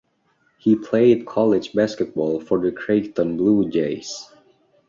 He 0.57 0.75
played 0.75 1.27
college 1.27 1.73
basketball 1.73 2.39
for 2.39 2.57
the 2.59 2.71
Creighton 2.71 3.37
Bluejays. 3.37 4.31